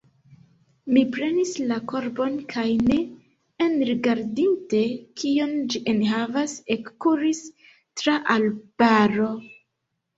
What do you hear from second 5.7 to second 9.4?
ĝi enhavas, ekkuris tra arbaro.